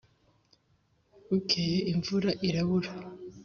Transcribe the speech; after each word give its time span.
bukeye 1.29 1.77
imvura 1.91 2.29
irabura, 2.47 2.89